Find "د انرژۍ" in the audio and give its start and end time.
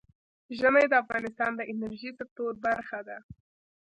1.55-2.11